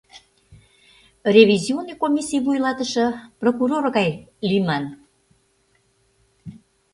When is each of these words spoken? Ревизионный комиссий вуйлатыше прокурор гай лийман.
Ревизионный 1.35 1.99
комиссий 2.03 2.41
вуйлатыше 2.45 3.05
прокурор 3.39 3.85
гай 3.97 4.09
лийман. 4.47 4.83